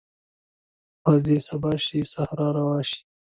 ورځ 1.05 1.25
چې 1.33 1.37
سبا 1.49 1.71
شي 1.85 1.99
سحر 2.13 2.39
روا 2.57 2.79
شي 2.89 2.99